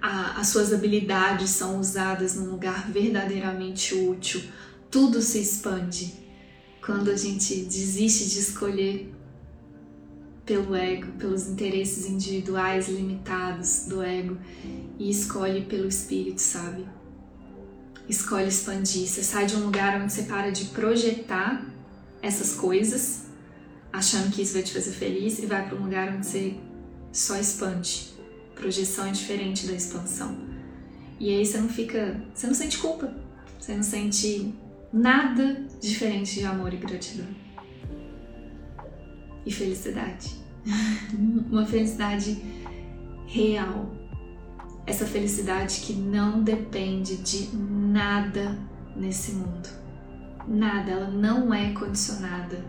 as 0.01 0.47
suas 0.47 0.71
habilidades 0.71 1.49
são 1.49 1.79
usadas 1.79 2.35
num 2.35 2.51
lugar 2.51 2.91
verdadeiramente 2.91 3.95
útil. 3.95 4.43
Tudo 4.91 5.21
se 5.21 5.39
expande 5.39 6.24
quando 6.85 7.09
a 7.09 7.17
gente 7.17 7.63
desiste 7.63 8.29
de 8.29 8.39
escolher 8.39 9.11
pelo 10.45 10.75
ego, 10.75 11.11
pelos 11.13 11.47
interesses 11.47 12.07
individuais 12.07 12.87
limitados 12.87 13.87
do 13.87 14.03
ego 14.03 14.37
e 14.99 15.09
escolhe 15.09 15.65
pelo 15.65 15.87
espírito, 15.87 16.39
sabe? 16.39 16.85
Escolhe 18.07 18.47
expandir. 18.47 19.07
Você 19.07 19.23
sai 19.23 19.47
de 19.47 19.55
um 19.55 19.65
lugar 19.65 19.99
onde 19.99 20.13
você 20.13 20.23
para 20.23 20.51
de 20.51 20.65
projetar 20.65 21.65
essas 22.21 22.53
coisas, 22.53 23.23
achando 23.91 24.31
que 24.31 24.43
isso 24.43 24.53
vai 24.53 24.61
te 24.61 24.71
fazer 24.71 24.91
feliz, 24.91 25.39
e 25.39 25.47
vai 25.47 25.67
para 25.67 25.75
um 25.75 25.83
lugar 25.85 26.15
onde 26.15 26.27
você 26.27 26.55
só 27.11 27.35
expande. 27.39 28.13
Projeção 28.53 29.07
é 29.07 29.11
diferente 29.11 29.65
da 29.65 29.73
expansão. 29.73 30.37
E 31.19 31.35
aí 31.35 31.43
você 31.43 31.57
não 31.57 31.69
fica. 31.69 32.21
Você 32.31 32.45
não 32.45 32.53
sente 32.53 32.77
culpa, 32.77 33.11
você 33.59 33.73
não 33.73 33.83
sente 33.83 34.53
nada 34.95 35.67
diferente 35.81 36.39
de 36.39 36.45
amor 36.45 36.73
e 36.73 36.77
gratidão. 36.77 37.27
E 39.45 39.51
felicidade. 39.51 40.31
Uma 41.51 41.65
felicidade 41.65 42.41
real. 43.27 43.93
Essa 44.87 45.05
felicidade 45.05 45.81
que 45.81 45.93
não 45.93 46.41
depende 46.41 47.17
de 47.17 47.55
nada 47.55 48.57
nesse 48.95 49.33
mundo. 49.33 49.67
Nada, 50.47 50.91
ela 50.91 51.09
não 51.09 51.53
é 51.53 51.73
condicionada 51.73 52.63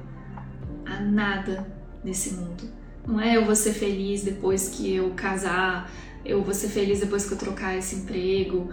a 0.85 1.01
nada 1.01 1.67
nesse 2.03 2.35
mundo. 2.35 2.69
Não 3.07 3.21
é 3.21 3.37
eu 3.37 3.45
vou 3.45 3.55
ser 3.55 3.73
feliz 3.73 4.25
depois 4.25 4.69
que 4.71 4.95
eu 4.95 5.13
casar, 5.15 5.91
eu 6.25 6.43
vou 6.43 6.53
ser 6.53 6.69
feliz 6.69 6.99
depois 7.01 7.27
que 7.27 7.35
eu 7.35 7.39
trocar 7.39 7.77
esse 7.77 7.97
emprego. 7.97 8.71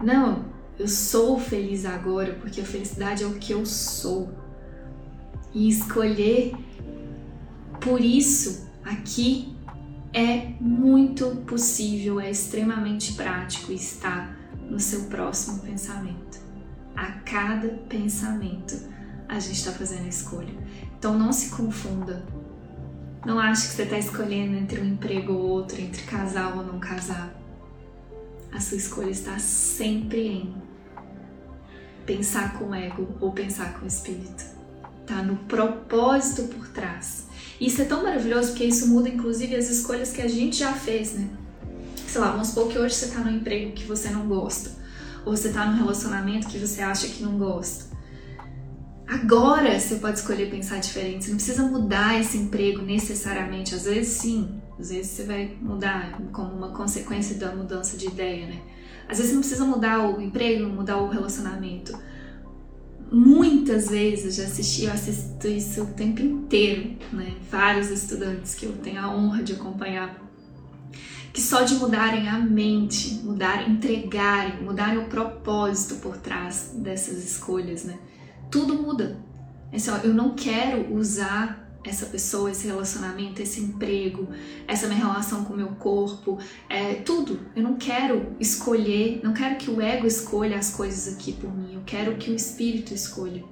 Não, 0.00 0.44
eu 0.78 0.88
sou 0.88 1.38
feliz 1.38 1.84
agora 1.84 2.34
porque 2.34 2.60
a 2.60 2.64
felicidade 2.64 3.22
é 3.22 3.26
o 3.26 3.34
que 3.34 3.52
eu 3.52 3.64
sou. 3.64 4.28
E 5.52 5.68
escolher 5.68 6.54
por 7.80 8.00
isso 8.00 8.68
aqui 8.84 9.54
é 10.12 10.54
muito 10.60 11.26
possível, 11.46 12.20
é 12.20 12.30
extremamente 12.30 13.12
prático 13.14 13.72
e 13.72 13.74
está 13.74 14.34
no 14.68 14.80
seu 14.80 15.04
próximo 15.04 15.60
pensamento. 15.60 16.40
A 16.96 17.06
cada 17.06 17.68
pensamento 17.88 18.74
a 19.28 19.38
gente 19.38 19.56
está 19.56 19.72
fazendo 19.72 20.04
a 20.04 20.08
escolha. 20.08 20.54
Então 20.98 21.18
não 21.18 21.32
se 21.32 21.50
confunda. 21.50 22.24
Não 23.26 23.38
ache 23.38 23.68
que 23.68 23.74
você 23.74 23.82
está 23.82 23.98
escolhendo 23.98 24.56
entre 24.56 24.80
um 24.80 24.84
emprego 24.84 25.32
ou 25.32 25.40
outro, 25.40 25.80
entre 25.80 26.02
casar 26.02 26.56
ou 26.56 26.64
não 26.64 26.78
casar. 26.78 27.34
A 28.54 28.60
sua 28.60 28.76
escolha 28.76 29.10
está 29.10 29.36
sempre 29.38 30.28
em 30.28 30.54
pensar 32.06 32.56
com 32.56 32.66
o 32.66 32.74
ego 32.74 33.08
ou 33.20 33.32
pensar 33.32 33.74
com 33.74 33.84
o 33.84 33.88
espírito. 33.88 34.44
tá 35.06 35.22
no 35.22 35.36
propósito 35.36 36.44
por 36.44 36.68
trás. 36.68 37.26
Isso 37.60 37.82
é 37.82 37.84
tão 37.84 38.02
maravilhoso 38.02 38.50
porque 38.50 38.64
isso 38.64 38.88
muda 38.88 39.08
inclusive 39.08 39.54
as 39.54 39.68
escolhas 39.68 40.12
que 40.12 40.22
a 40.22 40.28
gente 40.28 40.56
já 40.56 40.72
fez, 40.72 41.12
né? 41.12 41.28
Sei 42.06 42.20
lá, 42.20 42.30
vamos 42.30 42.48
supor 42.48 42.68
que 42.68 42.78
hoje 42.78 42.94
você 42.94 43.08
tá 43.08 43.20
no 43.20 43.30
emprego 43.30 43.72
que 43.72 43.84
você 43.84 44.08
não 44.08 44.26
gosta, 44.26 44.70
ou 45.26 45.36
você 45.36 45.50
tá 45.50 45.66
num 45.66 45.76
relacionamento 45.76 46.46
que 46.46 46.58
você 46.58 46.80
acha 46.80 47.08
que 47.08 47.22
não 47.22 47.36
gosta. 47.36 47.92
Agora 49.06 49.78
você 49.78 49.96
pode 49.96 50.18
escolher 50.18 50.50
pensar 50.50 50.78
diferente. 50.78 51.24
Você 51.24 51.30
não 51.30 51.36
precisa 51.36 51.62
mudar 51.64 52.18
esse 52.18 52.38
emprego 52.38 52.80
necessariamente. 52.80 53.74
Às 53.74 53.84
vezes 53.84 54.12
sim, 54.12 54.62
às 54.78 54.90
vezes 54.90 55.12
você 55.12 55.24
vai 55.24 55.56
mudar 55.60 56.20
como 56.32 56.52
uma 56.54 56.70
consequência 56.70 57.36
da 57.36 57.54
mudança 57.54 57.96
de 57.96 58.06
ideia, 58.06 58.46
né? 58.46 58.60
Às 59.08 59.18
vezes 59.18 59.30
você 59.30 59.34
não 59.34 59.40
precisa 59.40 59.64
mudar 59.64 60.08
o 60.08 60.20
emprego, 60.20 60.68
mudar 60.68 60.98
o 60.98 61.08
relacionamento. 61.08 61.96
Muitas 63.12 63.88
vezes 63.88 64.34
já 64.34 64.44
assisti, 64.44 64.84
eu 64.84 64.92
assisto 64.92 65.46
isso 65.46 65.82
o 65.82 65.86
tempo 65.86 66.22
inteiro, 66.22 66.96
né? 67.12 67.34
Vários 67.50 67.90
estudantes 67.90 68.54
que 68.54 68.66
eu 68.66 68.72
tenho 68.72 69.00
a 69.00 69.14
honra 69.14 69.42
de 69.42 69.52
acompanhar 69.52 70.22
que 71.32 71.40
só 71.40 71.62
de 71.62 71.74
mudarem 71.74 72.28
a 72.28 72.38
mente, 72.38 73.14
mudar, 73.24 73.68
entregarem, 73.68 74.62
mudarem 74.62 74.98
o 74.98 75.08
propósito 75.08 75.96
por 75.96 76.16
trás 76.16 76.72
dessas 76.76 77.24
escolhas, 77.24 77.82
né? 77.82 77.98
tudo 78.54 78.80
muda. 78.80 79.18
É 79.72 79.78
só, 79.80 79.96
eu 79.96 80.14
não 80.14 80.30
quero 80.36 80.94
usar 80.94 81.63
essa 81.84 82.06
pessoa, 82.06 82.50
esse 82.50 82.66
relacionamento, 82.66 83.42
esse 83.42 83.60
emprego, 83.60 84.28
essa 84.66 84.86
minha 84.86 84.98
relação 84.98 85.44
com 85.44 85.52
o 85.52 85.56
meu 85.56 85.68
corpo, 85.68 86.38
é, 86.68 86.94
tudo. 86.94 87.38
Eu 87.54 87.62
não 87.62 87.76
quero 87.76 88.34
escolher, 88.40 89.20
não 89.22 89.34
quero 89.34 89.56
que 89.56 89.70
o 89.70 89.80
ego 89.80 90.06
escolha 90.06 90.58
as 90.58 90.70
coisas 90.70 91.14
aqui 91.14 91.32
por 91.32 91.54
mim, 91.54 91.74
eu 91.74 91.82
quero 91.84 92.16
que 92.16 92.30
o 92.30 92.34
espírito 92.34 92.94
escolha. 92.94 93.44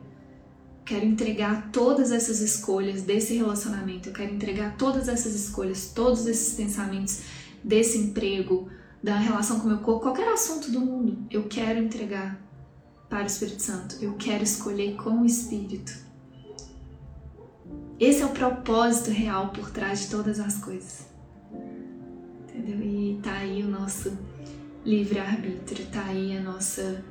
Quero 0.84 1.04
entregar 1.04 1.70
todas 1.70 2.10
essas 2.10 2.40
escolhas 2.40 3.02
desse 3.02 3.36
relacionamento, 3.36 4.08
eu 4.08 4.12
quero 4.12 4.34
entregar 4.34 4.76
todas 4.76 5.08
essas 5.08 5.34
escolhas, 5.34 5.92
todos 5.94 6.26
esses 6.26 6.54
pensamentos 6.54 7.20
desse 7.62 7.98
emprego, 7.98 8.68
da 9.02 9.16
relação 9.16 9.60
com 9.60 9.66
o 9.66 9.68
meu 9.68 9.78
corpo, 9.78 10.02
qualquer 10.02 10.28
assunto 10.28 10.70
do 10.70 10.80
mundo, 10.80 11.26
eu 11.30 11.44
quero 11.44 11.78
entregar 11.78 12.40
para 13.12 13.24
o 13.24 13.26
Espírito 13.26 13.62
Santo. 13.62 13.96
Eu 14.00 14.14
quero 14.14 14.42
escolher 14.42 14.96
com 14.96 15.20
o 15.20 15.26
Espírito. 15.26 15.92
Esse 17.98 18.22
é 18.22 18.26
o 18.26 18.30
propósito 18.30 19.10
real 19.10 19.50
por 19.50 19.70
trás 19.70 20.00
de 20.00 20.10
todas 20.10 20.40
as 20.40 20.58
coisas. 20.58 21.06
Entendeu? 22.42 22.80
E 22.80 23.20
tá 23.22 23.32
aí 23.32 23.62
o 23.62 23.68
nosso 23.68 24.16
livre-arbítrio, 24.84 25.86
tá 25.86 26.04
aí 26.04 26.36
a 26.36 26.40
nossa 26.42 27.04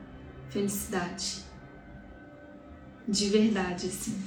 felicidade. 0.49 1.43
De 3.07 3.29
verdade, 3.29 3.87
assim. 3.87 4.21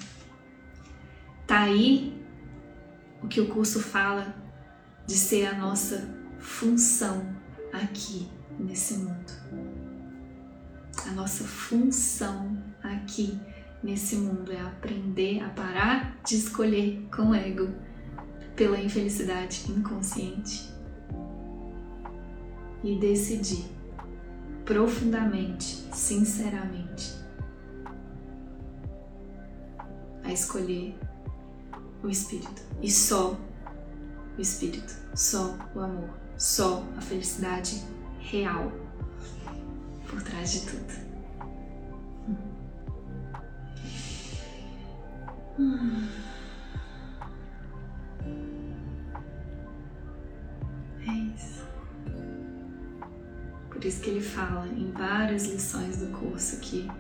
Tá 1.47 1.61
aí 1.61 2.25
o 3.23 3.29
que 3.29 3.41
o 3.41 3.49
curso 3.49 3.81
fala 3.81 4.35
de 5.07 5.15
ser 5.15 5.47
a 5.47 5.55
nossa 5.55 6.09
função 6.39 7.27
aqui 7.73 8.29
nesse 8.59 8.95
mundo. 8.95 9.33
A 11.07 11.11
nossa 11.13 11.45
função 11.45 12.57
aqui 12.83 13.39
nesse 13.85 14.17
mundo 14.17 14.50
é 14.50 14.59
aprender 14.59 15.43
a 15.43 15.50
parar 15.50 16.19
de 16.26 16.37
escolher 16.37 17.07
com 17.14 17.31
o 17.31 17.35
ego 17.35 17.69
pela 18.57 18.81
infelicidade 18.81 19.71
inconsciente 19.71 20.73
e 22.83 22.99
decidir 22.99 23.67
profundamente, 24.64 25.87
sinceramente, 25.93 27.14
a 30.23 30.33
escolher 30.33 30.99
o 32.03 32.09
Espírito 32.09 32.62
e 32.81 32.91
só 32.91 33.38
o 34.38 34.41
Espírito, 34.41 34.95
só 35.14 35.59
o 35.75 35.81
amor, 35.81 36.09
só 36.38 36.83
a 36.97 37.03
felicidade 37.03 37.83
real 38.19 38.73
por 40.09 40.23
trás 40.23 40.53
de 40.53 40.61
tudo. 40.61 41.04
É 51.07 51.12
isso. 51.12 51.64
Por 53.71 53.85
isso 53.85 54.01
que 54.01 54.11
ele 54.11 54.21
fala 54.21 54.67
em 54.67 54.90
várias 54.90 55.47
lições 55.47 55.99
do 55.99 56.07
curso 56.19 56.59
que 56.61 56.90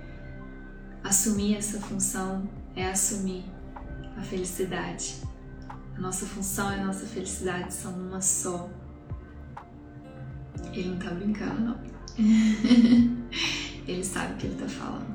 assumir 1.02 1.56
essa 1.56 1.80
função 1.80 2.48
é 2.76 2.90
assumir 2.90 3.44
a 4.16 4.22
felicidade. 4.22 5.22
A 5.96 6.00
nossa 6.00 6.26
função 6.26 6.70
e 6.72 6.80
a 6.80 6.84
nossa 6.84 7.06
felicidade 7.06 7.72
são 7.72 7.92
uma 7.92 8.20
só. 8.20 8.68
Ele 10.72 10.90
não 10.90 10.98
tá 10.98 11.10
brincando, 11.10 11.60
não. 11.60 11.78
ele 13.86 14.04
sabe 14.04 14.34
o 14.34 14.36
que 14.36 14.46
ele 14.46 14.56
tá 14.56 14.68
falando. 14.68 15.13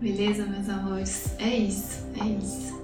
Beleza, 0.00 0.46
meus 0.46 0.68
amores? 0.68 1.34
É 1.38 1.54
isso, 1.56 2.02
é 2.18 2.26
isso. 2.26 2.79